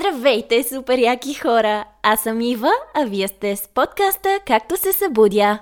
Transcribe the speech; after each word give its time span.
Здравейте, 0.00 0.62
супер 0.62 0.98
яки 0.98 1.34
хора! 1.34 1.84
Аз 2.02 2.22
съм 2.22 2.40
Ива, 2.40 2.72
а 2.94 3.04
вие 3.04 3.28
сте 3.28 3.56
с 3.56 3.68
подкаста 3.68 4.38
Както 4.46 4.76
се 4.76 4.92
събудя. 4.92 5.58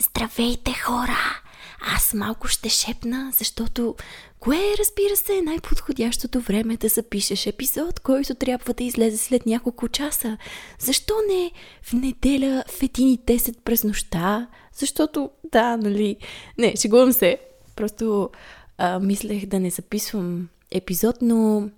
Здравейте, 0.00 0.72
хора! 0.72 1.47
Аз 1.80 2.14
малко 2.14 2.48
ще 2.48 2.68
шепна, 2.68 3.32
защото 3.38 3.94
кое 4.40 4.56
е, 4.56 4.78
разбира 4.78 5.16
се, 5.16 5.42
най-подходящото 5.42 6.40
време 6.40 6.76
да 6.76 6.88
запишеш 6.88 7.46
епизод, 7.46 8.00
който 8.00 8.34
трябва 8.34 8.74
да 8.74 8.84
излезе 8.84 9.16
след 9.16 9.46
няколко 9.46 9.88
часа? 9.88 10.38
Защо 10.78 11.14
не 11.28 11.50
в 11.82 11.92
неделя 11.92 12.64
в 12.68 12.80
1.10 12.80 13.60
през 13.64 13.84
нощта? 13.84 14.48
Защото, 14.72 15.30
да, 15.52 15.76
нали... 15.76 16.16
Не, 16.58 16.76
шегувам 16.76 17.12
се. 17.12 17.38
Просто 17.76 18.30
а, 18.78 19.00
мислех 19.00 19.46
да 19.46 19.60
не 19.60 19.70
записвам 19.70 20.48
епизод, 20.70 21.16
но 21.22 21.70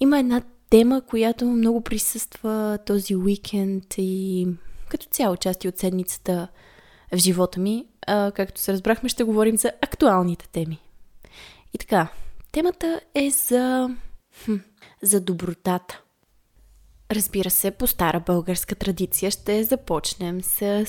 има 0.00 0.18
една 0.18 0.42
тема, 0.70 1.00
която 1.00 1.46
много 1.46 1.80
присъства 1.80 2.78
този 2.86 3.16
уикенд 3.16 3.94
и 3.98 4.46
като 4.88 5.06
цяло 5.10 5.36
части 5.36 5.68
от 5.68 5.78
седмицата 5.78 6.48
в 7.12 7.16
живота 7.16 7.60
ми. 7.60 7.86
А, 8.12 8.32
както 8.32 8.60
се 8.60 8.72
разбрахме, 8.72 9.08
ще 9.08 9.24
говорим 9.24 9.56
за 9.56 9.72
актуалните 9.82 10.48
теми. 10.48 10.78
И 11.74 11.78
така, 11.78 12.08
темата 12.52 13.00
е 13.14 13.30
за, 13.30 13.90
хм, 14.44 14.54
за 15.02 15.20
добротата. 15.20 16.00
Разбира 17.10 17.50
се, 17.50 17.70
по 17.70 17.86
стара 17.86 18.20
българска 18.20 18.74
традиция 18.74 19.30
ще 19.30 19.64
започнем 19.64 20.42
с 20.42 20.86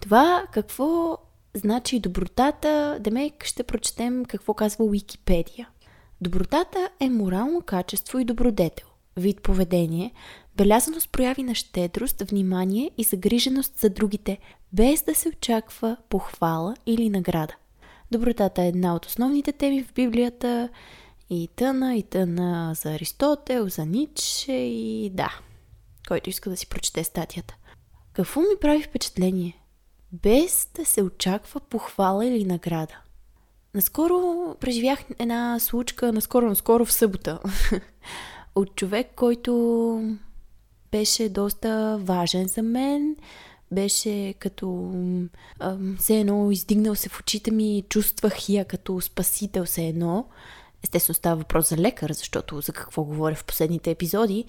това 0.00 0.44
какво 0.52 1.18
значи 1.54 2.00
добротата. 2.00 2.98
Демек 3.00 3.44
ще 3.44 3.62
прочетем 3.62 4.24
какво 4.24 4.54
казва 4.54 4.84
Уикипедия. 4.84 5.68
Добротата 6.20 6.90
е 7.00 7.10
морално 7.10 7.62
качество 7.62 8.18
и 8.18 8.24
добродетел, 8.24 8.86
вид 9.16 9.42
поведение, 9.42 10.12
белязано 10.56 11.00
с 11.00 11.08
прояви 11.08 11.42
на 11.42 11.54
щедрост, 11.54 12.22
внимание 12.22 12.90
и 12.98 13.04
загриженост 13.04 13.78
за 13.78 13.90
другите, 13.90 14.38
без 14.74 15.02
да 15.02 15.14
се 15.14 15.28
очаква 15.28 15.96
похвала 16.08 16.74
или 16.86 17.10
награда. 17.10 17.54
Добротата 18.10 18.62
е 18.62 18.68
една 18.68 18.94
от 18.94 19.06
основните 19.06 19.52
теми 19.52 19.84
в 19.84 19.92
Библията 19.92 20.68
и 21.30 21.48
тъна, 21.56 21.96
и 21.96 22.02
тъна 22.02 22.74
за 22.74 22.94
Аристотел, 22.94 23.68
за 23.68 23.86
Ницше 23.86 24.52
и 24.52 25.10
да, 25.10 25.38
който 26.08 26.30
иска 26.30 26.50
да 26.50 26.56
си 26.56 26.68
прочете 26.68 27.04
статията. 27.04 27.56
Какво 28.12 28.40
ми 28.40 28.46
прави 28.60 28.82
впечатление? 28.82 29.60
Без 30.12 30.68
да 30.74 30.84
се 30.84 31.02
очаква 31.02 31.60
похвала 31.60 32.26
или 32.26 32.44
награда. 32.44 32.98
Наскоро 33.74 34.54
преживях 34.60 35.04
една 35.18 35.58
случка, 35.60 36.12
наскоро, 36.12 36.46
наскоро 36.46 36.84
в 36.84 36.92
събота, 36.92 37.38
от 38.54 38.74
човек, 38.74 39.10
който 39.16 40.16
беше 40.90 41.28
доста 41.28 41.98
важен 42.00 42.46
за 42.46 42.62
мен. 42.62 43.16
Беше 43.74 44.34
като 44.38 44.92
все 45.98 46.20
едно 46.20 46.50
издигнал 46.50 46.94
се 46.94 47.08
в 47.08 47.20
очите 47.20 47.50
ми, 47.50 47.84
чувствах 47.88 48.48
я 48.48 48.64
като 48.64 49.00
спасител 49.00 49.64
все 49.64 49.86
едно. 49.86 50.26
Естествено 50.82 51.14
става 51.14 51.36
въпрос 51.36 51.68
за 51.68 51.76
лекар, 51.76 52.12
защото 52.12 52.60
за 52.60 52.72
какво 52.72 53.04
говоря 53.04 53.34
в 53.34 53.44
последните 53.44 53.90
епизоди. 53.90 54.44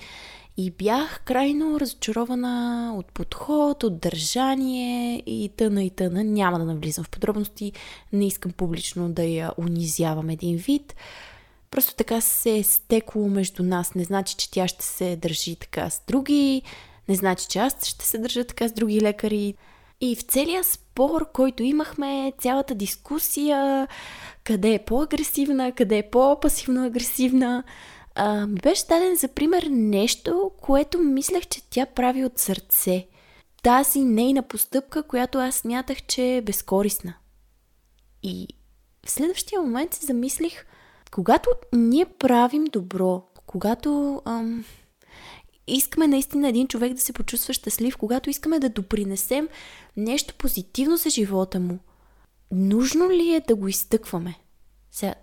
И 0.58 0.72
бях 0.72 1.22
крайно 1.26 1.80
разочарована 1.80 2.94
от 2.98 3.06
подход, 3.06 3.84
от 3.84 4.00
държание 4.00 5.24
и 5.26 5.52
тъна 5.58 5.84
и 5.84 5.90
тъна. 5.90 6.24
Няма 6.24 6.60
да 6.60 6.66
навлизам 6.66 7.04
в 7.04 7.10
подробности, 7.10 7.72
не 8.14 8.28
искам 8.28 8.52
публично 8.52 9.10
да 9.10 9.24
я 9.24 9.52
унизявам 9.58 10.30
един 10.30 10.58
вид. 10.58 10.96
Просто 11.72 11.96
така 11.96 12.22
се 12.22 12.58
е 12.58 12.64
стекло 12.64 13.28
между 13.28 13.64
нас. 13.64 13.96
Не 13.96 14.04
значи, 14.04 14.36
че 14.36 14.52
тя 14.52 14.68
ще 14.68 14.86
се 14.86 15.16
държи 15.16 15.56
така 15.56 15.90
с 15.90 16.02
други, 16.08 16.62
не 17.10 17.16
значи, 17.16 17.48
че 17.50 17.60
аз 17.60 17.86
ще 17.86 18.06
се 18.06 18.18
държа 18.18 18.44
така 18.44 18.68
с 18.68 18.74
други 18.74 19.02
лекари. 19.02 19.54
И 20.02 20.16
в 20.16 20.22
целия 20.22 20.64
спор, 20.64 21.32
който 21.32 21.64
имахме, 21.64 22.34
цялата 22.40 22.76
дискусия, 22.76 23.88
къде 24.44 24.74
е 24.74 24.86
по-агресивна, 24.86 25.72
къде 25.72 25.98
е 25.98 26.10
по-пасивно-агресивна, 26.10 27.64
ми 28.48 28.60
беше 28.60 28.86
даден 28.90 29.16
за 29.16 29.28
пример 29.28 29.68
нещо, 29.72 30.52
което 30.62 31.00
мислех, 31.00 31.46
че 31.46 31.70
тя 31.70 31.86
прави 31.86 32.26
от 32.26 32.40
сърце. 32.40 33.08
Тази 33.64 34.00
нейна 34.00 34.44
постъпка, 34.44 35.04
която 35.04 35.38
аз 35.38 35.56
смятах, 35.56 36.04
че 36.04 36.36
е 36.36 36.42
безкорисна. 36.42 37.14
И 38.24 38.48
в 39.06 39.12
следващия 39.12 39.62
момент 39.62 39.94
се 39.94 40.06
замислих, 40.06 40.66
когато 41.12 41.50
ние 41.74 42.06
правим 42.06 42.66
добро, 42.66 43.24
когато 43.46 44.22
ам, 44.26 44.66
искаме 45.68 46.08
наистина 46.08 46.50
един 46.50 46.68
човек 46.68 46.94
да 46.94 47.02
се 47.02 47.14
почувства 47.14 47.54
щастлив, 47.54 47.98
когато 47.98 48.30
искаме 48.30 48.60
да 48.60 48.70
допринесем 48.70 49.48
нещо 49.98 50.34
позитивно 50.38 50.98
за 50.98 51.10
живота 51.10 51.60
му, 51.60 51.80
нужно 52.52 53.12
ли 53.12 53.36
е 53.36 53.44
да 53.48 53.56
го 53.56 53.68
изтъкваме? 53.68 54.36
Сега, 54.92 55.16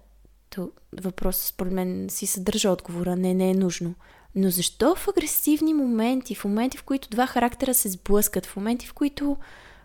то 0.50 0.70
въпрос 1.02 1.36
според 1.36 1.72
мен 1.72 2.06
си 2.10 2.26
съдържа 2.26 2.70
отговора. 2.70 3.16
Не, 3.16 3.34
не 3.34 3.50
е 3.50 3.54
нужно. 3.54 3.94
Но 4.34 4.50
защо 4.50 4.94
в 4.94 5.08
агресивни 5.08 5.74
моменти, 5.74 6.34
в 6.34 6.44
моменти, 6.44 6.78
в 6.78 6.82
които 6.82 7.08
два 7.08 7.26
характера 7.26 7.74
се 7.74 7.88
сблъскат, 7.88 8.46
в 8.46 8.56
моменти, 8.56 8.86
в 8.86 8.94
които 8.94 9.36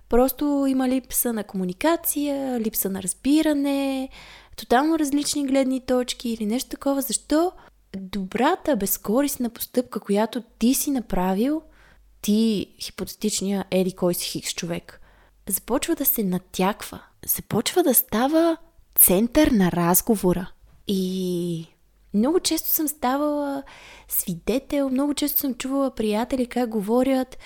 просто 0.10 0.66
има 0.68 0.90
липса 0.90 1.34
на 1.34 1.44
комуникация, 1.44 2.60
липса 2.60 2.90
на 2.90 3.04
разбиране, 3.04 4.10
тотално 4.58 5.00
различни 5.00 5.48
гледни 5.48 5.82
точки 5.82 6.30
или 6.30 6.46
нещо 6.46 6.70
такова, 6.70 7.02
защо 7.02 7.52
добрата, 7.98 8.76
безкорисна 8.76 9.50
постъпка, 9.50 10.00
която 10.00 10.44
ти 10.60 10.74
си 10.74 10.92
направил, 10.92 11.62
ти, 12.22 12.68
хипотетичния 12.82 13.66
еди 13.72 13.92
кой 13.92 14.14
си 14.14 14.26
хикс 14.26 14.54
човек, 14.54 15.02
започва 15.50 15.96
да 15.96 16.06
се 16.06 16.24
натяква, 16.24 17.02
започва 17.26 17.84
да 17.84 17.94
става 17.94 18.58
център 18.96 19.48
на 19.48 19.72
разговора. 19.72 20.52
И 20.88 21.68
много 22.14 22.40
често 22.40 22.70
съм 22.70 22.88
ставала 22.88 23.64
свидетел, 24.08 24.90
много 24.90 25.14
често 25.14 25.40
съм 25.40 25.54
чувала 25.54 25.96
приятели 25.96 26.48
как 26.48 26.70
говорят, 26.70 27.38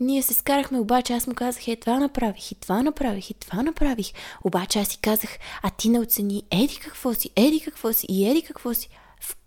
ние 0.00 0.22
се 0.22 0.34
скарахме, 0.34 0.78
обаче 0.78 1.12
аз 1.12 1.26
му 1.26 1.34
казах, 1.34 1.68
е, 1.68 1.76
това 1.76 1.98
направих, 1.98 2.52
и 2.52 2.54
това 2.54 2.82
направих, 2.82 3.30
и 3.30 3.34
това 3.34 3.62
направих. 3.62 4.12
Обаче 4.44 4.78
аз 4.78 4.88
си 4.88 4.98
казах, 4.98 5.30
а 5.62 5.70
ти 5.70 5.88
не 5.88 6.00
оцени, 6.00 6.42
еди 6.50 6.76
какво 6.76 7.14
си, 7.14 7.30
еди 7.36 7.60
какво 7.60 7.92
си, 7.92 8.06
и 8.10 8.30
еди 8.30 8.42
какво 8.42 8.74
си. 8.74 8.88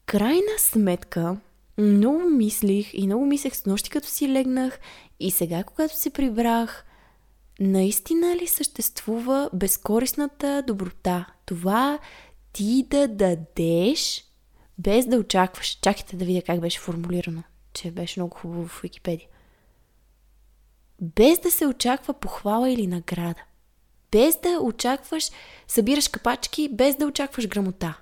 Крайна 0.07 0.59
сметка, 0.59 1.37
много 1.77 2.19
мислих 2.19 2.93
и 2.93 3.05
много 3.05 3.25
мислех 3.25 3.55
с 3.55 3.65
нощи, 3.65 3.89
като 3.89 4.07
си 4.07 4.29
легнах 4.29 4.79
и 5.19 5.31
сега, 5.31 5.63
когато 5.63 5.95
се 5.95 6.09
прибрах, 6.09 6.85
наистина 7.59 8.35
ли 8.35 8.47
съществува 8.47 9.49
безкорисната 9.53 10.63
доброта? 10.67 11.25
Това 11.45 11.99
ти 12.53 12.85
да 12.89 13.07
дадеш, 13.07 14.25
без 14.77 15.05
да 15.05 15.17
очакваш. 15.17 15.79
Чакайте 15.81 16.15
да 16.15 16.25
видя 16.25 16.41
как 16.41 16.61
беше 16.61 16.79
формулирано, 16.79 17.43
че 17.73 17.91
беше 17.91 18.19
много 18.19 18.37
хубаво 18.37 18.67
в 18.67 18.81
Википедия 18.81 19.27
без 21.01 21.39
да 21.39 21.51
се 21.51 21.67
очаква 21.67 22.13
похвала 22.13 22.69
или 22.69 22.87
награда. 22.87 23.41
Без 24.11 24.39
да 24.39 24.59
очакваш, 24.61 25.29
събираш 25.67 26.07
капачки, 26.07 26.69
без 26.69 26.95
да 26.95 27.07
очакваш 27.07 27.47
грамота. 27.47 27.97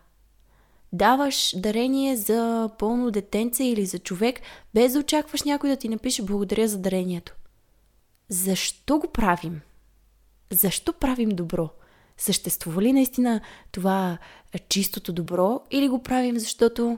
Даваш 0.94 1.56
дарение 1.58 2.18
за 2.18 2.70
пълно 2.80 3.12
детенце 3.12 3.64
или 3.64 3.86
за 3.86 4.00
човек, 4.00 4.40
без 4.74 4.94
да 4.94 5.00
очакваш 5.00 5.44
някой 5.44 5.70
да 5.70 5.76
ти 5.76 5.90
напише 5.90 6.24
благодаря 6.24 6.68
за 6.68 6.78
дарението. 6.78 7.36
Защо 8.30 9.00
го 9.00 9.08
правим? 9.08 9.62
Защо 10.52 10.94
правим 10.94 11.30
добро? 11.30 11.70
Съществува 12.18 12.82
ли 12.82 12.94
наистина 12.94 13.42
това 13.72 14.18
чистото 14.70 15.14
добро 15.14 15.62
или 15.72 15.88
го 15.88 16.04
правим 16.04 16.40
защото 16.40 16.98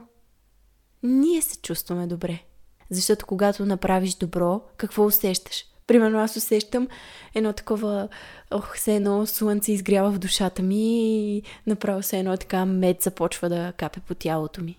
ние 1.02 1.42
се 1.42 1.60
чувстваме 1.60 2.06
добре? 2.06 2.42
Защото 2.90 3.26
когато 3.26 3.66
направиш 3.66 4.14
добро, 4.14 4.60
какво 4.76 5.04
усещаш? 5.04 5.64
Примерно 5.88 6.18
аз 6.18 6.36
усещам 6.36 6.88
едно 7.34 7.52
такова, 7.52 8.08
ох, 8.50 8.76
все 8.76 8.96
едно 8.96 9.26
слънце 9.26 9.72
изгрява 9.72 10.10
в 10.10 10.18
душата 10.18 10.62
ми 10.62 11.36
и 11.36 11.42
направо 11.66 12.02
се 12.02 12.18
едно 12.18 12.36
така 12.36 12.64
мед 12.64 13.02
започва 13.02 13.48
да 13.48 13.72
капе 13.72 14.00
по 14.00 14.14
тялото 14.14 14.62
ми. 14.62 14.78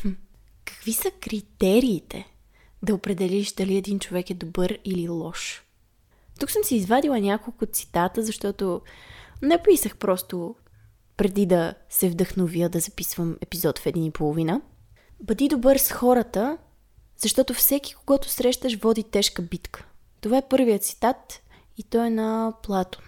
Хм. 0.00 0.08
Какви 0.64 0.92
са 0.92 1.10
критериите 1.10 2.26
да 2.82 2.94
определиш 2.94 3.52
дали 3.52 3.76
един 3.76 3.98
човек 3.98 4.30
е 4.30 4.34
добър 4.34 4.78
или 4.84 5.08
лош? 5.08 5.62
Тук 6.40 6.50
съм 6.50 6.64
си 6.64 6.76
извадила 6.76 7.20
няколко 7.20 7.66
цитата, 7.66 8.22
защото 8.22 8.80
написах 9.42 9.96
просто 9.96 10.54
преди 11.16 11.46
да 11.46 11.74
се 11.88 12.08
вдъхновя 12.08 12.68
да 12.68 12.80
записвам 12.80 13.36
епизод 13.40 13.78
в 13.78 13.86
един 13.86 14.04
и 14.04 14.10
половина. 14.10 14.60
Бъди 15.20 15.48
добър 15.48 15.76
с 15.76 15.92
хората, 15.92 16.58
Защото 17.16 17.54
всеки, 17.54 17.94
когато 17.94 18.28
срещаш, 18.28 18.76
води 18.76 19.02
тежка 19.02 19.42
битка. 19.42 19.89
Това 20.20 20.38
е 20.38 20.48
първият 20.48 20.82
цитат 20.82 21.42
и 21.78 21.82
той 21.82 22.06
е 22.06 22.10
на 22.10 22.52
Платон. 22.62 23.04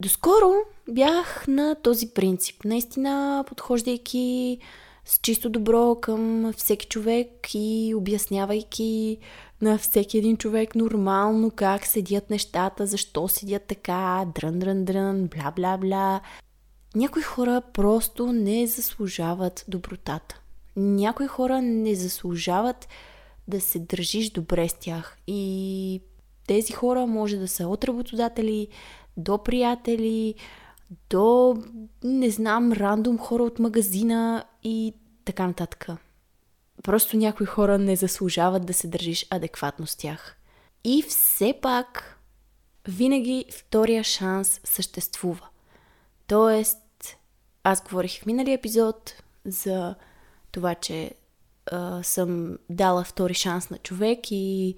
Доскоро 0.00 0.52
бях 0.88 1.48
на 1.48 1.74
този 1.74 2.08
принцип. 2.08 2.64
Наистина, 2.64 3.44
подхождайки 3.46 4.58
с 5.04 5.18
чисто 5.22 5.50
добро 5.50 5.94
към 5.94 6.52
всеки 6.56 6.86
човек 6.86 7.54
и 7.54 7.94
обяснявайки 7.96 9.18
на 9.62 9.78
всеки 9.78 10.18
един 10.18 10.36
човек 10.36 10.74
нормално 10.74 11.50
как 11.50 11.86
седят 11.86 12.30
нещата, 12.30 12.86
защо 12.86 13.28
седят 13.28 13.62
така, 13.62 14.26
дрън, 14.34 14.58
дрън, 14.58 14.84
дрън, 14.84 15.26
бла, 15.26 15.50
бла, 15.56 15.76
бла. 15.76 16.20
Някои 16.94 17.22
хора 17.22 17.62
просто 17.72 18.32
не 18.32 18.66
заслужават 18.66 19.64
добротата. 19.68 20.40
Някои 20.76 21.26
хора 21.26 21.62
не 21.62 21.94
заслужават 21.94 22.88
да 23.48 23.60
се 23.60 23.78
държиш 23.78 24.30
добре 24.30 24.68
с 24.68 24.74
тях. 24.74 25.18
И 25.26 26.00
тези 26.48 26.72
хора 26.72 27.06
може 27.06 27.36
да 27.36 27.48
са 27.48 27.68
от 27.68 27.84
работодатели, 27.84 28.68
до 29.16 29.38
приятели, 29.38 30.34
до, 31.10 31.56
не 32.04 32.30
знам, 32.30 32.72
рандом 32.72 33.18
хора 33.18 33.42
от 33.42 33.58
магазина 33.58 34.44
и 34.62 34.94
така 35.24 35.46
нататък. 35.46 35.86
Просто 36.82 37.16
някои 37.16 37.46
хора 37.46 37.78
не 37.78 37.96
заслужават 37.96 38.66
да 38.66 38.74
се 38.74 38.88
държиш 38.88 39.26
адекватно 39.30 39.86
с 39.86 39.96
тях. 39.96 40.36
И 40.84 41.02
все 41.08 41.54
пак, 41.62 42.18
винаги 42.88 43.44
втория 43.52 44.04
шанс 44.04 44.60
съществува. 44.64 45.48
Тоест, 46.26 46.78
аз 47.64 47.82
говорих 47.82 48.22
в 48.22 48.26
миналия 48.26 48.54
епизод 48.54 49.22
за 49.44 49.94
това, 50.52 50.74
че 50.74 51.10
а, 51.70 52.02
съм 52.02 52.58
дала 52.70 53.04
втори 53.04 53.34
шанс 53.34 53.70
на 53.70 53.78
човек 53.78 54.18
и 54.30 54.76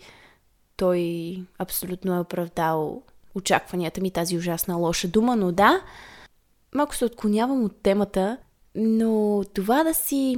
той 0.81 1.37
абсолютно 1.59 2.15
е 2.15 2.21
оправдал 2.21 3.03
очакванията 3.35 4.01
ми 4.01 4.11
тази 4.11 4.37
ужасна 4.37 4.77
лоша 4.77 5.09
дума, 5.09 5.37
но 5.37 5.53
да, 5.53 5.81
малко 6.75 6.97
се 6.97 7.05
отклонявам 7.05 7.65
от 7.65 7.83
темата, 7.83 8.37
но 8.75 9.43
това 9.55 9.85
да 9.85 9.95
си 9.95 10.37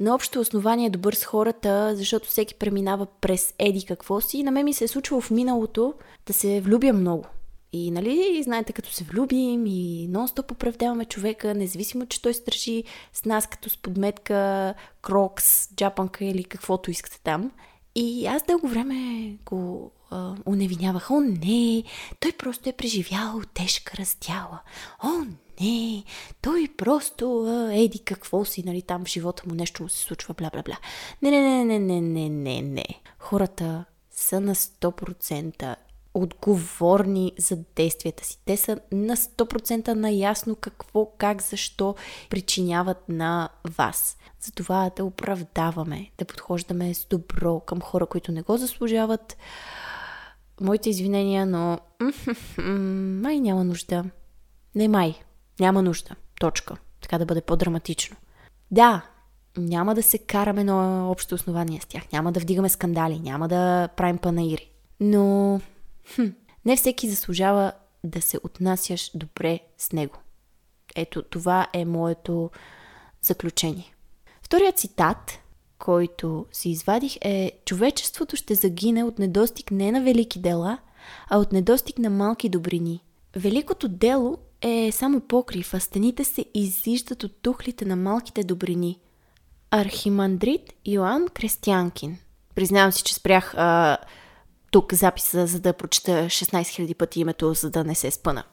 на 0.00 0.14
общо 0.14 0.40
основание 0.40 0.90
добър 0.90 1.12
с 1.12 1.24
хората, 1.24 1.96
защото 1.96 2.28
всеки 2.28 2.54
преминава 2.54 3.06
през 3.06 3.54
еди 3.58 3.84
какво 3.84 4.20
си. 4.20 4.42
На 4.42 4.50
мен 4.50 4.64
ми 4.64 4.72
се 4.72 4.84
е 4.84 4.88
случвало 4.88 5.20
в 5.20 5.30
миналото 5.30 5.94
да 6.26 6.32
се 6.32 6.60
влюбя 6.60 6.92
много. 6.92 7.24
И, 7.72 7.90
нали, 7.90 8.42
знаете, 8.42 8.72
като 8.72 8.92
се 8.92 9.04
влюбим 9.04 9.66
и 9.66 10.08
нон-стоп 10.10 10.52
оправдаваме 10.52 11.04
човека, 11.04 11.54
независимо, 11.54 12.06
че 12.06 12.22
той 12.22 12.34
стържи 12.34 12.84
с 13.12 13.24
нас 13.24 13.46
като 13.46 13.70
с 13.70 13.76
подметка, 13.76 14.74
крокс, 15.02 15.74
джапанка 15.74 16.24
или 16.24 16.44
каквото 16.44 16.90
искате 16.90 17.20
там. 17.24 17.50
И 18.00 18.26
аз 18.26 18.42
дълго 18.42 18.68
време 18.68 19.32
го 19.46 19.90
уневинявах. 20.46 21.10
О, 21.10 21.20
не, 21.20 21.82
той 22.20 22.32
просто 22.32 22.68
е 22.68 22.72
преживял 22.72 23.40
тежка 23.54 23.96
раздяла. 23.96 24.60
О, 25.04 25.10
не, 25.60 26.04
той 26.42 26.68
просто 26.76 27.44
а, 27.44 27.74
еди 27.74 27.98
какво 27.98 28.44
си, 28.44 28.62
нали, 28.66 28.82
там 28.82 29.04
в 29.04 29.08
живота 29.08 29.42
му 29.46 29.54
нещо 29.54 29.82
му 29.82 29.88
се 29.88 30.02
случва, 30.02 30.34
бла, 30.34 30.50
бла, 30.52 30.62
бла. 30.62 30.76
Не, 31.22 31.30
не, 31.30 31.40
не, 31.40 31.64
не, 31.64 31.78
не, 31.78 32.00
не, 32.00 32.28
не, 32.28 32.62
не. 32.62 32.86
Хората 33.18 33.84
са 34.10 34.40
на 34.40 34.54
100% 34.54 35.76
отговорни 36.14 37.32
за 37.38 37.58
действията 37.76 38.24
си. 38.24 38.38
Те 38.44 38.56
са 38.56 38.78
на 38.92 39.16
100% 39.16 39.88
наясно 39.88 40.56
какво, 40.56 41.06
как, 41.18 41.42
защо 41.42 41.94
причиняват 42.30 43.08
на 43.08 43.48
вас. 43.76 44.16
Затова 44.40 44.90
да 44.96 45.04
оправдаваме, 45.04 46.10
да 46.18 46.24
подхождаме 46.24 46.94
с 46.94 47.06
добро 47.06 47.60
към 47.60 47.80
хора, 47.80 48.06
които 48.06 48.32
не 48.32 48.42
го 48.42 48.56
заслужават. 48.56 49.36
Моите 50.60 50.90
извинения, 50.90 51.46
но 51.46 51.78
май 53.22 53.40
няма 53.40 53.64
нужда. 53.64 54.04
Не 54.74 54.88
май. 54.88 55.14
Няма 55.60 55.82
нужда. 55.82 56.16
Точка. 56.40 56.76
Така 57.00 57.18
да 57.18 57.26
бъде 57.26 57.40
по-драматично. 57.40 58.16
Да, 58.70 59.02
няма 59.56 59.94
да 59.94 60.02
се 60.02 60.18
караме 60.18 60.64
на 60.64 61.10
общо 61.10 61.34
основание 61.34 61.80
с 61.80 61.86
тях. 61.86 62.12
Няма 62.12 62.32
да 62.32 62.40
вдигаме 62.40 62.68
скандали. 62.68 63.18
Няма 63.18 63.48
да 63.48 63.88
правим 63.96 64.18
панаири. 64.18 64.70
Но 65.00 65.60
хм, 66.14 66.26
не 66.64 66.76
всеки 66.76 67.10
заслужава 67.10 67.72
да 68.04 68.22
се 68.22 68.38
отнасяш 68.44 69.10
добре 69.14 69.60
с 69.78 69.92
него. 69.92 70.18
Ето, 70.96 71.22
това 71.22 71.66
е 71.72 71.84
моето 71.84 72.50
заключение. 73.22 73.94
Вторият 74.42 74.78
цитат, 74.78 75.38
който 75.78 76.46
си 76.52 76.70
извадих 76.70 77.16
е 77.20 77.52
Човечеството 77.64 78.36
ще 78.36 78.54
загине 78.54 79.04
от 79.04 79.18
недостиг 79.18 79.70
не 79.70 79.92
на 79.92 80.02
велики 80.02 80.38
дела, 80.38 80.78
а 81.28 81.38
от 81.38 81.52
недостиг 81.52 81.98
на 81.98 82.10
малки 82.10 82.48
добрини. 82.48 83.04
Великото 83.36 83.88
дело 83.88 84.38
е 84.62 84.92
само 84.92 85.20
покрив, 85.20 85.74
а 85.74 85.80
стените 85.80 86.24
се 86.24 86.44
изиждат 86.54 87.24
от 87.24 87.42
тухлите 87.42 87.84
на 87.84 87.96
малките 87.96 88.44
добрини. 88.44 88.98
Архимандрит 89.70 90.72
Йоанн 90.86 91.28
Крестянкин. 91.28 92.18
Признавам 92.54 92.92
си, 92.92 93.02
че 93.02 93.14
спрях 93.14 93.54
а, 93.56 93.98
тук 94.70 94.94
записа, 94.94 95.46
за 95.46 95.60
да 95.60 95.72
прочета 95.72 96.10
16 96.10 96.60
000 96.60 96.94
пъти 96.94 97.20
името, 97.20 97.54
за 97.54 97.70
да 97.70 97.84
не 97.84 97.94
се 97.94 98.10
спъна. 98.10 98.44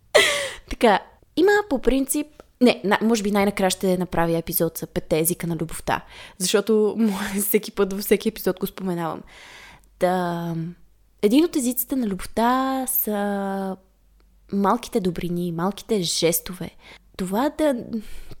така, 0.70 1.00
има 1.36 1.50
по 1.70 1.80
принцип 1.80 2.26
не, 2.60 2.98
може 3.02 3.22
би 3.22 3.30
най-накрая 3.30 3.70
ще 3.70 3.98
направя 3.98 4.38
епизод 4.38 4.78
за 4.78 4.86
петте 4.86 5.18
езика 5.18 5.46
на 5.46 5.56
любовта, 5.56 6.04
защото 6.38 6.96
всеки 7.40 7.70
път 7.70 7.92
във 7.92 8.02
всеки 8.02 8.28
епизод 8.28 8.60
го 8.60 8.66
споменавам. 8.66 9.22
Да, 10.00 10.54
един 11.22 11.44
от 11.44 11.56
езиците 11.56 11.96
на 11.96 12.06
любовта 12.06 12.84
са 12.88 13.76
малките 14.52 15.00
добрини, 15.00 15.52
малките 15.52 16.02
жестове. 16.02 16.70
Това 17.16 17.50
да, 17.58 17.84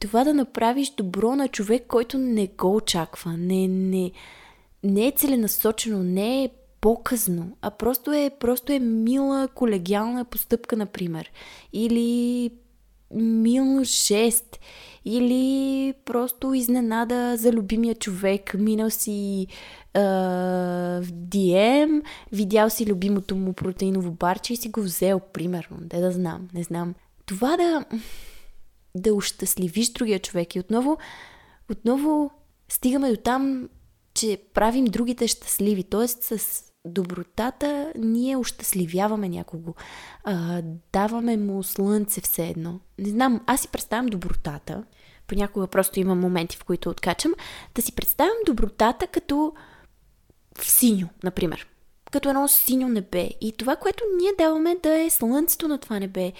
това 0.00 0.24
да 0.24 0.34
направиш 0.34 0.90
добро 0.90 1.36
на 1.36 1.48
човек, 1.48 1.84
който 1.88 2.18
не 2.18 2.46
го 2.46 2.76
очаква, 2.76 3.36
не, 3.36 3.68
не, 3.68 4.12
не 4.82 5.06
е 5.06 5.12
целенасочено, 5.16 6.02
не 6.02 6.44
е 6.44 6.50
показно, 6.84 7.56
а 7.62 7.70
просто 7.70 8.12
е, 8.12 8.30
просто 8.40 8.72
е 8.72 8.78
мила 8.78 9.48
колегиална 9.54 10.24
постъпка, 10.24 10.76
например. 10.76 11.30
Или 11.72 12.50
мил 13.14 13.84
жест 13.84 14.60
или 15.04 15.94
просто 16.04 16.54
изненада 16.54 17.36
за 17.36 17.52
любимия 17.52 17.94
човек. 17.94 18.54
Минал 18.58 18.90
си 18.90 19.46
а, 19.94 20.00
в 21.02 21.06
DM, 21.12 22.02
видял 22.32 22.70
си 22.70 22.86
любимото 22.86 23.36
му 23.36 23.52
протеиново 23.52 24.10
барче 24.10 24.52
и 24.52 24.56
си 24.56 24.68
го 24.68 24.80
взел, 24.82 25.20
примерно. 25.20 25.76
Де 25.80 26.00
да 26.00 26.10
знам, 26.10 26.48
не 26.54 26.62
знам. 26.62 26.94
Това 27.26 27.56
да, 27.56 27.84
да 28.94 29.14
ощастливиш 29.14 29.92
другия 29.92 30.18
човек 30.18 30.54
и 30.54 30.60
отново, 30.60 30.98
отново 31.70 32.30
стигаме 32.68 33.10
до 33.10 33.16
там, 33.16 33.68
че 34.14 34.38
правим 34.54 34.84
другите 34.84 35.28
щастливи. 35.28 35.82
Тоест 35.82 36.22
с 36.22 36.64
добротата 36.84 37.92
ние 37.98 38.36
ощастливяваме 38.36 39.28
някого. 39.28 39.74
А, 40.24 40.62
даваме 40.92 41.36
му 41.36 41.62
слънце 41.62 42.20
все 42.20 42.48
едно. 42.48 42.80
Не 42.98 43.08
знам, 43.08 43.40
аз 43.46 43.60
си 43.60 43.68
представям 43.68 44.06
добротата. 44.06 44.84
Понякога 45.26 45.66
просто 45.66 46.00
имам 46.00 46.20
моменти, 46.20 46.56
в 46.56 46.64
които 46.64 46.90
откачам. 46.90 47.32
Да 47.74 47.82
си 47.82 47.92
представям 47.92 48.36
добротата 48.46 49.06
като 49.06 49.52
в 50.58 50.70
синьо, 50.70 51.08
например. 51.24 51.68
Като 52.12 52.28
едно 52.28 52.48
синьо 52.48 52.88
небе. 52.88 53.30
И 53.40 53.52
това, 53.52 53.76
което 53.76 54.04
ние 54.20 54.32
даваме 54.38 54.76
да 54.82 54.98
е 54.98 55.10
слънцето 55.10 55.68
на 55.68 55.78
това 55.78 55.98
небе. 55.98 56.32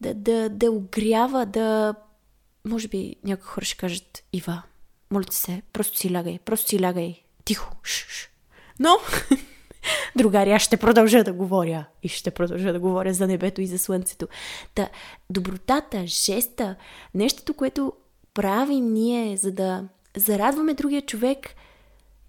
Да, 0.00 0.14
да, 0.14 0.48
да 0.48 0.70
огрява, 0.70 1.46
да... 1.46 1.94
Може 2.64 2.88
би 2.88 3.16
някои 3.24 3.46
хора 3.46 3.64
ще 3.64 3.76
кажат, 3.76 4.22
Ива, 4.32 4.62
моля 5.10 5.24
се, 5.30 5.62
просто 5.72 5.98
си 5.98 6.14
лягай, 6.14 6.38
просто 6.44 6.68
си 6.68 6.82
лягай. 6.82 7.22
Тихо. 7.44 7.76
Ш-ш. 7.82 8.28
Но 8.78 8.98
Другари, 10.16 10.52
аз 10.52 10.62
ще 10.62 10.76
продължа 10.76 11.24
да 11.24 11.32
говоря 11.32 11.84
и 12.02 12.08
ще 12.08 12.30
продължа 12.30 12.72
да 12.72 12.80
говоря 12.80 13.14
за 13.14 13.26
небето 13.26 13.60
и 13.60 13.66
за 13.66 13.78
слънцето. 13.78 14.28
Та, 14.74 14.88
добротата, 15.30 16.06
жеста, 16.06 16.76
нещото, 17.14 17.54
което 17.54 17.92
правим 18.34 18.92
ние, 18.92 19.36
за 19.36 19.52
да 19.52 19.84
зарадваме 20.16 20.74
другия 20.74 21.02
човек 21.02 21.48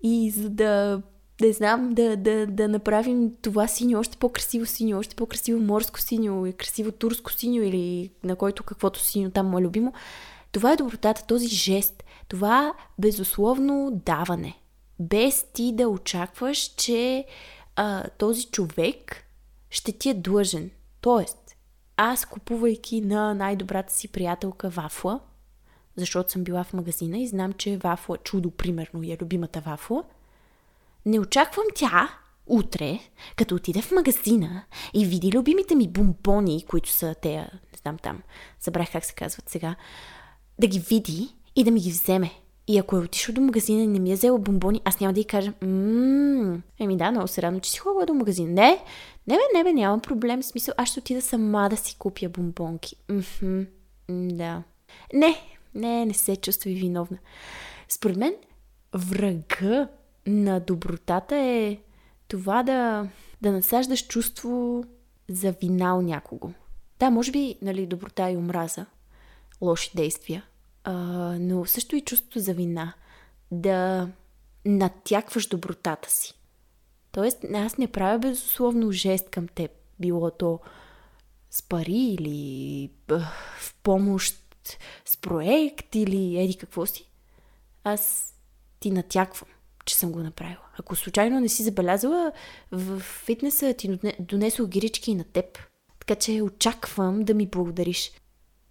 и 0.03 0.29
за 0.29 0.49
да 0.49 1.01
не 1.41 1.53
знам, 1.53 1.93
да, 1.93 2.17
да, 2.17 2.47
да 2.47 2.67
направим 2.67 3.31
това 3.41 3.67
синьо 3.67 3.99
още 3.99 4.17
по-красиво 4.17 4.65
синьо, 4.65 4.99
още 4.99 5.15
по-красиво 5.15 5.59
морско 5.59 5.99
синьо, 5.99 6.45
и 6.45 6.53
красиво 6.53 6.91
турско 6.91 7.31
синьо 7.31 7.63
или 7.63 8.11
на 8.23 8.35
който 8.35 8.63
каквото 8.63 8.99
синьо 8.99 9.31
там 9.31 9.47
му 9.47 9.59
е 9.59 9.61
любимо. 9.61 9.93
Това 10.51 10.71
е 10.71 10.77
добротата, 10.77 11.25
този 11.27 11.47
жест, 11.47 12.03
това 12.27 12.73
безусловно 12.99 14.01
даване 14.05 14.62
без 15.09 15.45
ти 15.53 15.75
да 15.75 15.89
очакваш, 15.89 16.57
че 16.77 17.25
а, 17.75 18.03
този 18.17 18.45
човек 18.45 19.25
ще 19.69 19.91
ти 19.91 20.09
е 20.09 20.13
длъжен. 20.13 20.71
Тоест, 21.01 21.55
аз 21.97 22.25
купувайки 22.25 23.01
на 23.01 23.33
най-добрата 23.33 23.93
си 23.93 24.07
приятелка 24.07 24.69
вафла, 24.69 25.19
защото 25.95 26.31
съм 26.31 26.43
била 26.43 26.63
в 26.63 26.73
магазина 26.73 27.17
и 27.17 27.27
знам, 27.27 27.53
че 27.53 27.77
вафла 27.77 28.17
чудо, 28.17 28.51
примерно, 28.51 29.03
е 29.03 29.17
любимата 29.21 29.61
вафла, 29.61 30.03
Не 31.05 31.19
очаквам 31.19 31.65
тя 31.75 32.19
утре, 32.47 32.99
като 33.35 33.55
отиде 33.55 33.81
в 33.81 33.91
магазина 33.91 34.63
и 34.93 35.05
види 35.05 35.31
любимите 35.31 35.75
ми 35.75 35.87
бомбони, 35.87 36.65
които 36.69 36.89
са 36.89 37.15
те, 37.21 37.35
не 37.37 37.77
знам 37.81 37.97
там, 37.97 38.21
забрах 38.61 38.91
как 38.91 39.05
се 39.05 39.13
казват 39.13 39.49
сега, 39.49 39.75
да 40.59 40.67
ги 40.67 40.79
види 40.79 41.35
и 41.55 41.63
да 41.63 41.71
ми 41.71 41.79
ги 41.79 41.91
вземе. 41.91 42.31
И 42.67 42.77
ако 42.77 42.95
е 42.95 42.99
отишъл 42.99 43.35
до 43.35 43.41
магазина 43.41 43.83
и 43.83 43.87
не 43.87 43.99
ми 43.99 44.11
е 44.11 44.15
взела 44.15 44.39
бомбони, 44.39 44.81
аз 44.85 44.99
няма 44.99 45.13
да 45.13 45.19
й 45.19 45.25
кажа, 45.25 45.53
ммм, 45.61 46.61
еми 46.79 46.97
да, 46.97 47.11
много 47.11 47.27
се 47.27 47.41
радвам, 47.41 47.61
че 47.61 47.71
си 47.71 47.77
ходила 47.77 48.05
до 48.05 48.13
магазин. 48.13 48.53
Не, 48.53 48.83
не 49.27 49.35
бе, 49.35 49.57
не 49.57 49.63
бе, 49.63 49.73
нямам 49.73 49.99
проблем. 49.99 50.41
В 50.41 50.45
смисъл, 50.45 50.73
аз 50.77 50.89
ще 50.89 50.99
отида 50.99 51.21
сама 51.21 51.69
да 51.69 51.77
си 51.77 51.95
купя 51.97 52.29
бомбонки. 52.29 52.95
Мхм, 53.09 53.61
да. 54.09 54.63
Не, 55.13 55.41
не, 55.75 56.05
не 56.05 56.13
се 56.13 56.35
чувствай 56.35 56.73
виновна. 56.73 57.17
Според 57.89 58.17
мен, 58.17 58.35
врага 58.93 59.87
на 60.27 60.59
добротата 60.59 61.35
е 61.35 61.77
това 62.27 62.63
да, 62.63 63.07
да 63.41 63.51
насаждаш 63.51 64.07
чувство 64.07 64.83
за 65.29 65.51
вина 65.51 65.97
у 65.97 66.01
някого. 66.01 66.51
Да, 66.99 67.09
може 67.09 67.31
би, 67.31 67.55
нали, 67.61 67.85
доброта 67.85 68.29
и 68.31 68.37
омраза, 68.37 68.85
лоши 69.61 69.91
действия, 69.95 70.43
а, 70.83 70.93
но 71.39 71.65
също 71.65 71.95
и 71.95 72.01
чувството 72.01 72.39
за 72.39 72.53
вина. 72.53 72.93
Да 73.51 74.09
натякваш 74.65 75.47
добротата 75.47 76.09
си. 76.09 76.33
Тоест, 77.11 77.45
аз 77.53 77.77
не 77.77 77.87
правя 77.87 78.19
безусловно 78.19 78.91
жест 78.91 79.29
към 79.29 79.47
теб, 79.47 79.71
било 79.99 80.31
то 80.31 80.59
с 81.49 81.63
пари 81.63 82.15
или 82.19 82.89
в 83.07 83.75
помощ 83.83 84.35
с 85.05 85.17
проект 85.17 85.95
или 85.95 86.37
еди 86.39 86.57
какво 86.57 86.85
си. 86.85 87.09
Аз 87.83 88.33
ти 88.79 88.91
натяквам, 88.91 89.49
че 89.85 89.95
съм 89.95 90.11
го 90.11 90.19
направила. 90.19 90.63
Ако 90.79 90.95
случайно 90.95 91.39
не 91.39 91.49
си 91.49 91.63
забелязала, 91.63 92.31
в 92.71 92.99
фитнеса 92.99 93.73
ти 93.73 93.99
донесох 94.19 94.67
гирички 94.67 95.11
и 95.11 95.15
на 95.15 95.23
теб. 95.23 95.59
Така 95.99 96.15
че 96.15 96.41
очаквам 96.41 97.23
да 97.23 97.33
ми 97.33 97.47
благодариш. 97.47 98.11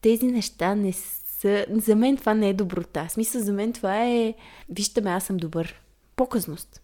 Тези 0.00 0.26
неща 0.26 0.74
не 0.74 0.92
са... 0.92 1.21
За 1.70 1.96
мен 1.96 2.16
това 2.16 2.34
не 2.34 2.48
е 2.48 2.54
доброта. 2.54 3.06
Смисъл, 3.08 3.40
за 3.40 3.52
мен 3.52 3.72
това 3.72 4.04
е... 4.06 4.34
Вижте 4.68 5.00
ме, 5.00 5.10
аз 5.10 5.24
съм 5.24 5.36
добър. 5.36 5.80
Показност. 6.16 6.82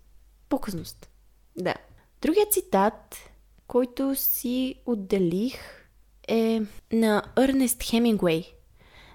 Показност. 0.49 1.09
Да. 1.57 1.75
Другият 2.23 2.53
цитат, 2.53 3.17
който 3.67 4.15
си 4.15 4.75
отделих 4.87 5.55
е 6.29 6.62
на 6.93 7.23
Ернест 7.38 7.83
Хемингуей. 7.83 8.45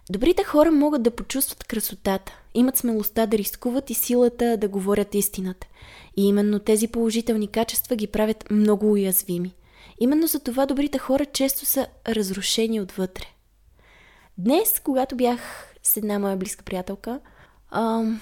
Добрите 0.10 0.44
хора 0.44 0.72
могат 0.72 1.04
да 1.04 1.12
почувстват 1.12 1.64
красотата, 1.64 2.40
имат 2.54 2.78
смелостта 2.78 3.26
да 3.26 3.38
рискуват 3.38 3.90
и 3.90 3.94
силата 3.94 4.58
да 4.58 4.68
говорят 4.68 5.16
истината. 5.16 5.68
И 6.18 6.28
именно 6.28 6.60
тези 6.60 6.88
положителни 6.88 7.48
качества 7.48 7.96
ги 7.96 8.08
правят 8.08 8.52
много 8.52 8.92
уязвими. 8.92 9.56
Именно 10.00 10.28
за 10.28 10.40
това 10.40 10.66
добрите 10.66 10.98
хора 10.98 11.26
често 11.26 11.66
са 11.66 11.88
разрушени 12.08 12.82
отвътре. 12.82 13.26
Днес, 14.38 14.80
когато 14.80 15.16
бях 15.16 15.40
с 15.84 15.98
една 15.98 16.20
моя 16.20 16.38
близка 16.38 16.66
приятелка, 16.66 17.20
ам, 17.72 18.22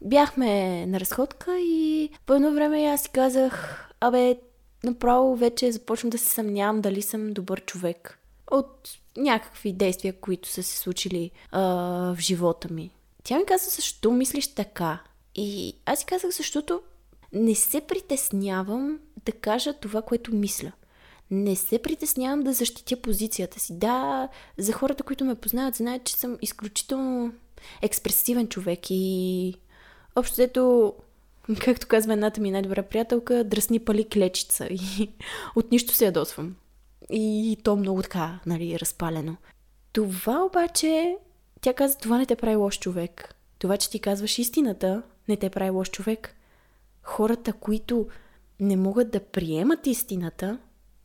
бяхме 0.00 0.86
на 0.86 1.00
разходка 1.00 1.60
и 1.60 2.10
по 2.26 2.34
едно 2.34 2.52
време 2.54 2.84
аз 2.84 3.02
си 3.02 3.08
казах, 3.08 3.84
абе, 4.00 4.38
направо 4.84 5.36
вече 5.36 5.72
започвам 5.72 6.10
да 6.10 6.18
се 6.18 6.28
съмнявам 6.28 6.80
дали 6.80 7.02
съм 7.02 7.32
добър 7.32 7.64
човек. 7.64 8.18
От 8.50 8.88
някакви 9.16 9.72
действия, 9.72 10.20
които 10.20 10.48
са 10.48 10.62
се 10.62 10.78
случили 10.78 11.30
а, 11.50 11.62
в 12.14 12.16
живота 12.20 12.72
ми. 12.72 12.90
Тя 13.24 13.38
ми 13.38 13.46
каза, 13.46 13.70
защо 13.70 14.10
мислиш 14.12 14.54
така? 14.54 14.98
И 15.34 15.76
аз 15.86 15.98
си 15.98 16.06
казах, 16.06 16.30
защото 16.30 16.82
не 17.32 17.54
се 17.54 17.80
притеснявам 17.80 18.98
да 19.24 19.32
кажа 19.32 19.72
това, 19.72 20.02
което 20.02 20.34
мисля. 20.34 20.72
Не 21.34 21.56
се 21.56 21.78
притеснявам 21.78 22.42
да 22.42 22.52
защитя 22.52 22.96
позицията 22.96 23.60
си. 23.60 23.78
Да, 23.78 24.28
за 24.58 24.72
хората, 24.72 25.02
които 25.02 25.24
ме 25.24 25.34
познават, 25.34 25.74
знаят, 25.74 26.04
че 26.04 26.14
съм 26.14 26.38
изключително 26.42 27.32
експресивен 27.82 28.48
човек 28.48 28.80
и 28.90 29.54
общо 30.16 30.42
ето, 30.42 30.94
както 31.60 31.86
казва 31.86 32.12
едната 32.12 32.40
ми 32.40 32.50
най-добра 32.50 32.82
приятелка, 32.82 33.44
дръсни 33.44 33.78
пали 33.78 34.08
клечица 34.08 34.66
и 34.70 35.10
от 35.56 35.70
нищо 35.70 35.94
се 35.94 36.04
ядосвам. 36.04 36.56
И 37.10 37.56
то 37.64 37.76
много 37.76 38.02
така, 38.02 38.40
нали, 38.46 38.80
разпалено. 38.80 39.36
Това 39.92 40.44
обаче, 40.44 41.16
тя 41.60 41.74
каза, 41.74 41.98
това 41.98 42.18
не 42.18 42.26
те 42.26 42.36
прави 42.36 42.56
лош 42.56 42.78
човек. 42.78 43.34
Това, 43.58 43.76
че 43.76 43.90
ти 43.90 43.98
казваш 43.98 44.38
истината, 44.38 45.02
не 45.28 45.36
те 45.36 45.50
прави 45.50 45.70
лош 45.70 45.90
човек. 45.90 46.36
Хората, 47.02 47.52
които 47.52 48.06
не 48.60 48.76
могат 48.76 49.10
да 49.10 49.20
приемат 49.20 49.86
истината, 49.86 50.58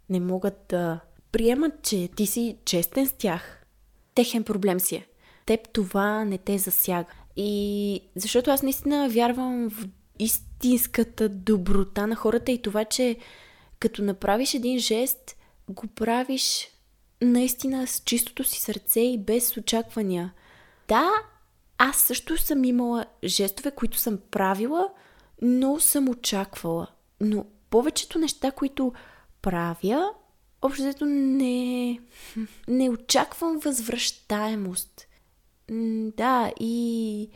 не 0.09 0.19
могат 0.19 0.65
да 0.69 0.99
приемат, 1.31 1.73
че 1.83 2.09
ти 2.15 2.25
си 2.25 2.57
честен 2.65 3.07
с 3.07 3.11
тях, 3.11 3.65
техен 4.15 4.43
проблем 4.43 4.79
си 4.79 4.95
е. 4.95 5.07
Теб 5.45 5.69
това 5.73 6.25
не 6.25 6.37
те 6.37 6.57
засяга. 6.57 7.09
И 7.35 8.01
защото 8.15 8.51
аз 8.51 8.63
наистина 8.63 9.09
вярвам 9.09 9.69
в 9.69 9.87
истинската 10.19 11.29
доброта 11.29 12.07
на 12.07 12.15
хората 12.15 12.51
и 12.51 12.61
това, 12.61 12.85
че 12.85 13.17
като 13.79 14.03
направиш 14.03 14.53
един 14.53 14.79
жест, 14.79 15.37
го 15.69 15.87
правиш 15.87 16.67
наистина 17.21 17.87
с 17.87 18.01
чистото 18.05 18.43
си 18.43 18.61
сърце 18.61 18.99
и 18.99 19.17
без 19.17 19.57
очаквания. 19.57 20.33
Да, 20.87 21.09
аз 21.77 21.97
също 21.97 22.37
съм 22.37 22.63
имала 22.63 23.05
жестове, 23.23 23.71
които 23.71 23.97
съм 23.97 24.19
правила, 24.31 24.89
но 25.41 25.79
съм 25.79 26.09
очаквала. 26.09 26.87
Но 27.21 27.45
повечето 27.69 28.19
неща, 28.19 28.51
които 28.51 28.93
правя, 29.41 30.09
общо 30.61 31.05
не, 31.05 31.99
не 32.67 32.89
очаквам 32.89 33.59
възвръщаемост. 33.59 35.07
Да, 36.17 36.51
и 36.59 37.29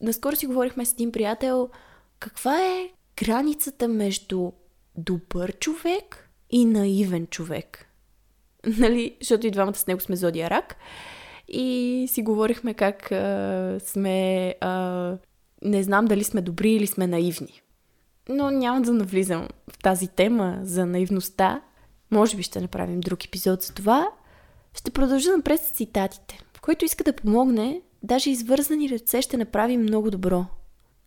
наскоро 0.00 0.36
си 0.36 0.46
говорихме 0.46 0.86
с 0.86 0.92
един 0.92 1.12
приятел, 1.12 1.68
каква 2.18 2.66
е 2.66 2.90
границата 3.16 3.88
между 3.88 4.52
добър 4.96 5.58
човек 5.58 6.30
и 6.50 6.64
наивен 6.64 7.26
човек. 7.26 7.84
Нали, 8.78 9.16
защото 9.20 9.46
и 9.46 9.50
двамата 9.50 9.74
с 9.74 9.86
него 9.86 10.00
сме 10.00 10.16
зодия 10.16 10.50
рак. 10.50 10.76
И 11.48 12.06
си 12.10 12.22
говорихме 12.22 12.74
как 12.74 13.12
а, 13.12 13.78
сме... 13.84 14.54
А, 14.60 15.16
не 15.62 15.82
знам 15.82 16.04
дали 16.04 16.24
сме 16.24 16.40
добри 16.40 16.72
или 16.72 16.86
сме 16.86 17.06
наивни. 17.06 17.62
Но 18.28 18.50
няма 18.50 18.82
да 18.82 18.92
навлизам 18.92 19.48
в 19.70 19.78
тази 19.78 20.08
тема 20.08 20.58
за 20.62 20.86
наивността. 20.86 21.62
Може 22.10 22.36
би 22.36 22.42
ще 22.42 22.60
направим 22.60 23.00
друг 23.00 23.24
епизод 23.24 23.62
за 23.62 23.74
това. 23.74 24.08
Ще 24.74 24.90
продължа 24.90 25.36
напред 25.36 25.60
с 25.60 25.70
цитатите. 25.70 26.40
Който 26.60 26.84
иска 26.84 27.04
да 27.04 27.12
помогне, 27.12 27.82
даже 28.02 28.30
извързани 28.30 28.90
ръце 28.90 29.22
ще 29.22 29.36
направи 29.36 29.76
много 29.76 30.10
добро. 30.10 30.46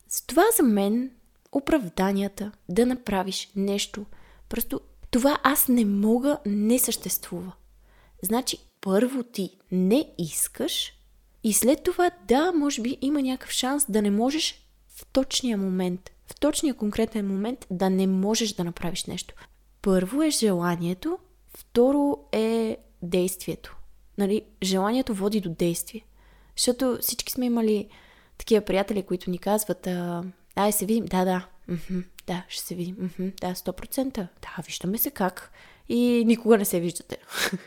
С 0.08 0.26
това 0.26 0.44
за 0.58 0.64
мен 0.64 1.12
оправданията 1.52 2.52
да 2.70 2.86
направиш 2.86 3.52
нещо. 3.56 4.06
Просто 4.50 4.82
това 5.12 5.40
аз 5.44 5.68
не 5.68 5.86
мога 5.86 6.38
не 6.46 6.80
съществува. 6.80 7.52
Значи 8.22 8.58
първо 8.82 9.24
ти 9.24 9.58
не 9.72 10.14
искаш 10.18 10.94
и 11.44 11.54
след 11.54 11.84
това 11.84 12.12
да, 12.28 12.52
може 12.52 12.82
би 12.82 12.98
има 13.02 13.22
някакъв 13.22 13.52
шанс 13.52 13.86
да 13.90 14.02
не 14.02 14.12
можеш 14.12 14.66
в 14.88 15.06
точния 15.06 15.58
момент, 15.58 16.12
в 16.32 16.40
точния 16.40 16.74
конкретен 16.74 17.28
момент 17.28 17.68
да 17.72 17.90
не 17.90 18.08
можеш 18.08 18.54
да 18.54 18.64
направиш 18.64 19.06
нещо. 19.06 19.34
Първо 19.82 20.24
е 20.24 20.30
желанието, 20.30 21.18
второ 21.58 22.18
е 22.32 22.78
действието. 23.02 23.78
Нали, 24.18 24.42
желанието 24.64 25.14
води 25.14 25.42
до 25.42 25.50
действие. 25.50 26.06
Защото 26.58 26.98
всички 27.02 27.32
сме 27.32 27.46
имали 27.46 27.90
такива 28.38 28.66
приятели, 28.66 29.04
които 29.04 29.30
ни 29.30 29.38
казват, 29.38 29.88
а, 29.88 30.24
ай 30.56 30.72
се 30.72 30.86
видим, 30.86 31.06
да, 31.06 31.26
да, 31.26 31.48
мхм, 31.68 32.00
да, 32.28 32.46
ще 32.48 32.64
се 32.64 32.76
видим, 32.76 32.96
мхм, 33.00 33.28
да, 33.42 33.56
100%, 33.56 34.14
да, 34.14 34.64
виждаме 34.66 34.98
се 34.98 35.12
как. 35.12 35.52
И 35.90 36.24
никога 36.26 36.58
не 36.58 36.66
се 36.66 36.80
виждате. 36.80 37.18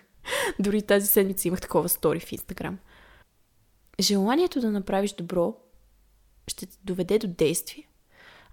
Дори 0.58 0.82
тази 0.82 1.06
седмица 1.06 1.48
имах 1.48 1.60
такова 1.60 1.88
стори 1.88 2.20
в 2.20 2.32
Инстаграм. 2.32 2.78
Желанието 4.00 4.60
да 4.60 4.70
направиш 4.70 5.12
добро 5.12 5.56
ще 6.48 6.66
те 6.66 6.76
доведе 6.84 7.18
до 7.18 7.26
действие, 7.26 7.88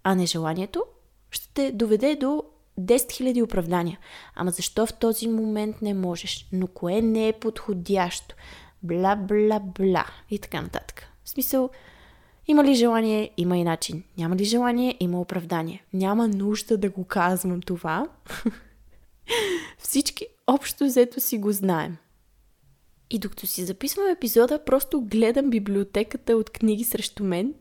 а 0.04 0.16
нежеланието 0.16 0.84
ще 1.32 1.54
те 1.54 1.72
доведе 1.72 2.16
до 2.16 2.44
10 2.80 2.96
000 2.98 3.44
оправдания. 3.44 4.00
Ама 4.36 4.52
защо 4.52 4.86
в 4.86 4.94
този 4.94 5.28
момент 5.28 5.82
не 5.82 5.94
можеш? 5.94 6.48
Но 6.52 6.68
кое 6.68 7.02
не 7.02 7.28
е 7.28 7.34
подходящо? 7.34 8.36
Бла, 8.84 9.16
бла, 9.16 9.60
бла. 9.60 10.06
И 10.30 10.40
така 10.40 10.62
нататък. 10.62 11.08
В 11.24 11.30
смисъл, 11.30 11.70
има 12.48 12.64
ли 12.64 12.76
желание, 12.76 13.32
има 13.38 13.58
и 13.58 13.64
начин. 13.64 14.04
Няма 14.18 14.36
ли 14.36 14.44
желание, 14.44 14.98
има 15.00 15.22
оправдание. 15.22 15.84
Няма 15.94 16.28
нужда 16.28 16.78
да 16.78 16.90
го 16.90 17.04
казвам 17.04 17.62
това. 17.62 18.08
Всички 19.78 20.28
общо 20.48 20.86
взето 20.86 21.20
си 21.20 21.38
го 21.38 21.52
знаем. 21.52 21.98
И 23.10 23.20
докато 23.20 23.48
си 23.48 23.66
записвам 23.66 24.08
епизода, 24.08 24.66
просто 24.66 25.02
гледам 25.02 25.50
библиотеката 25.50 26.38
от 26.38 26.50
книги 26.50 26.84
срещу 26.84 27.24
мен 27.24 27.54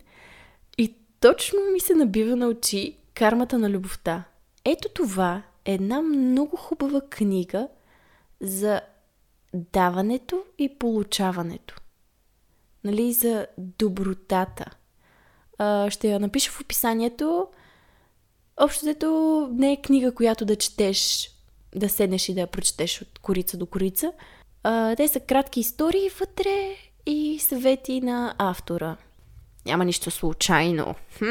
точно 1.21 1.61
ми 1.73 1.81
се 1.81 1.95
набива 1.95 2.37
на 2.37 2.49
очи 2.49 2.97
Кармата 3.15 3.59
на 3.59 3.71
любовта. 3.71 4.25
Ето 4.65 4.89
това 4.89 5.43
е 5.65 5.75
една 5.75 6.03
много 6.03 6.57
хубава 6.57 7.01
книга 7.11 7.69
за 8.41 8.81
даването 9.55 10.45
и 10.59 10.79
получаването. 10.79 11.77
Нали, 12.85 13.13
за 13.13 13.47
добротата. 13.59 14.65
А, 15.59 15.91
ще 15.91 16.09
я 16.09 16.21
напиша 16.21 16.51
в 16.51 16.61
описанието. 16.61 17.47
Общото 18.57 19.49
не 19.53 19.73
е 19.73 19.83
книга, 19.83 20.15
която 20.15 20.45
да 20.45 20.57
четеш, 20.57 21.31
да 21.75 21.89
седнеш 21.89 22.29
и 22.29 22.35
да 22.35 22.41
я 22.41 22.47
прочетеш 22.47 23.03
от 23.03 23.19
корица 23.19 23.57
до 23.57 23.67
корица. 23.67 24.13
А, 24.63 24.97
те 24.97 25.09
са 25.09 25.21
кратки 25.21 25.61
истории 25.61 26.11
вътре 26.21 26.77
и 27.07 27.39
съвети 27.39 28.01
на 28.01 28.35
автора. 28.39 28.97
Няма 29.67 29.85
нищо 29.85 30.11
случайно. 30.11 30.95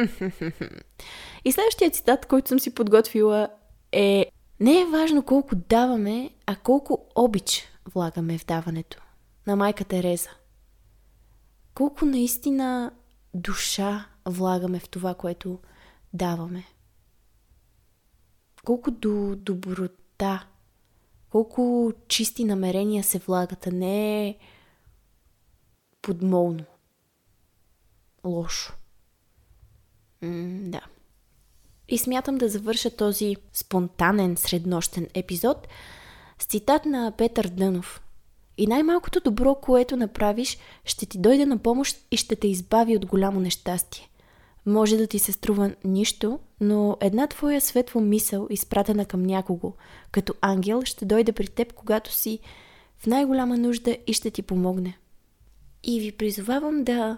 и 1.46 1.52
следващия 1.52 1.92
цитат, 1.92 2.26
който 2.26 2.50
съм 2.50 2.60
си 2.60 2.74
подготвила 2.74 3.50
е 3.92 4.26
Не 4.60 4.82
е 4.82 4.86
важно 4.86 5.24
колко 5.24 5.56
даваме, 5.56 6.30
а 6.46 6.56
колко 6.56 7.06
обич 7.16 7.68
влагаме 7.94 8.38
в 8.38 8.46
даването. 8.46 9.02
На 9.48 9.56
майка 9.56 9.84
Тереза. 9.84 10.30
Колко 11.74 12.06
наистина 12.06 12.92
душа 13.34 14.06
влагаме 14.26 14.80
в 14.80 14.90
това, 14.90 15.14
което 15.14 15.60
даваме. 16.14 16.64
Колко 18.66 18.92
до 18.92 19.36
доброта, 19.36 20.48
колко 21.30 21.94
чисти 22.08 22.44
намерения 22.44 23.04
се 23.04 23.20
влагат, 23.20 23.68
а 23.68 23.72
не 23.72 24.38
подмолно. 26.02 26.66
Лошо. 28.24 28.74
М- 30.22 30.70
да. 30.70 30.82
И 31.90 31.98
смятам 31.98 32.38
да 32.38 32.50
завърша 32.50 32.96
този 32.96 33.36
спонтанен 33.54 34.38
среднощен 34.38 35.08
епизод 35.14 35.68
с 36.40 36.46
цитат 36.46 36.86
на 36.86 37.12
Петър 37.18 37.48
Дънов. 37.48 38.02
И 38.58 38.68
най-малкото 38.68 39.20
добро, 39.20 39.56
което 39.56 39.98
направиш, 39.98 40.58
ще 40.86 41.06
ти 41.06 41.18
дойде 41.18 41.46
на 41.46 41.58
помощ 41.58 41.98
и 42.12 42.18
ще 42.18 42.36
те 42.36 42.48
избави 42.48 42.96
от 42.96 43.06
голямо 43.06 43.40
нещастие. 43.40 44.10
Може 44.66 44.98
да 44.98 45.08
ти 45.08 45.20
се 45.20 45.32
струва 45.32 45.72
нищо, 45.84 46.40
но 46.62 46.98
една 47.02 47.28
твоя 47.28 47.62
светла 47.62 48.02
мисъл, 48.02 48.48
изпратена 48.50 49.06
към 49.06 49.24
някого, 49.24 49.74
като 50.12 50.34
ангел, 50.42 50.82
ще 50.86 51.06
дойде 51.06 51.32
при 51.32 51.48
теб, 51.48 51.74
когато 51.74 52.14
си 52.14 52.40
в 52.98 53.08
най-голяма 53.08 53.58
нужда 53.58 53.98
и 54.08 54.14
ще 54.14 54.32
ти 54.32 54.42
помогне. 54.42 54.98
И 55.84 56.00
ви 56.00 56.12
призовавам 56.12 56.84
да, 56.84 57.18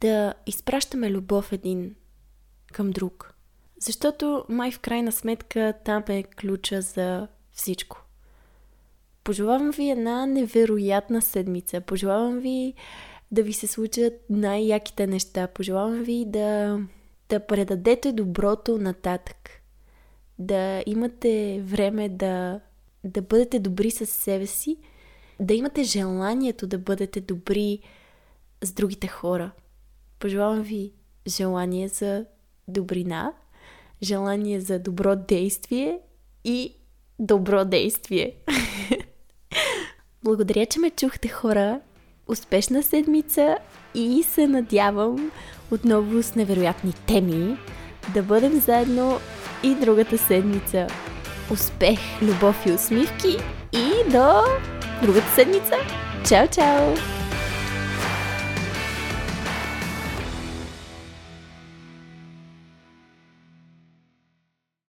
да 0.00 0.34
изпращаме 0.46 1.10
любов 1.10 1.52
един 1.52 1.94
към 2.72 2.90
друг. 2.90 3.34
Защото 3.80 4.44
май 4.48 4.70
в 4.70 4.80
крайна 4.80 5.12
сметка 5.12 5.74
там 5.84 6.04
е 6.08 6.22
ключа 6.22 6.80
за 6.80 7.28
всичко. 7.52 8.04
Пожелавам 9.24 9.70
ви 9.70 9.90
една 9.90 10.26
невероятна 10.26 11.22
седмица. 11.22 11.80
Пожелавам 11.80 12.38
ви 12.38 12.74
да 13.30 13.42
ви 13.42 13.52
се 13.52 13.66
случат 13.66 14.12
най-яките 14.30 15.06
неща. 15.06 15.46
Пожелавам 15.46 16.02
ви 16.02 16.24
да, 16.28 16.80
да 17.28 17.46
предадете 17.46 18.12
доброто 18.12 18.78
нататък. 18.78 19.50
Да 20.38 20.82
имате 20.86 21.62
време 21.64 22.08
да, 22.08 22.60
да 23.04 23.22
бъдете 23.22 23.58
добри 23.58 23.90
с 23.90 24.06
себе 24.06 24.46
си, 24.46 24.76
да 25.40 25.54
имате 25.54 25.82
желанието 25.82 26.66
да 26.66 26.78
бъдете 26.78 27.20
добри 27.20 27.78
с 28.62 28.72
другите 28.72 29.06
хора. 29.06 29.50
Пожелавам 30.20 30.62
ви 30.62 30.92
желание 31.26 31.88
за 31.88 32.24
добрина, 32.68 33.32
желание 34.02 34.60
за 34.60 34.78
добро 34.78 35.16
действие 35.16 35.98
и 36.44 36.74
добро 37.18 37.64
действие. 37.64 38.34
Благодаря, 40.24 40.66
че 40.66 40.78
ме 40.78 40.90
чухте 40.90 41.28
хора. 41.28 41.80
Успешна 42.28 42.82
седмица 42.82 43.58
и 43.94 44.22
се 44.22 44.46
надявам 44.46 45.30
отново 45.70 46.22
с 46.22 46.34
невероятни 46.34 46.92
теми 47.06 47.56
да 48.14 48.22
бъдем 48.22 48.60
заедно 48.60 49.18
и 49.62 49.74
другата 49.74 50.18
седмица. 50.18 50.86
Успех, 51.52 51.98
любов 52.22 52.66
и 52.66 52.72
усмивки 52.72 53.36
и 53.72 54.10
до 54.10 54.42
другата 55.02 55.34
седмица. 55.34 55.74
Чао, 56.28 56.48
чао! 56.48 57.19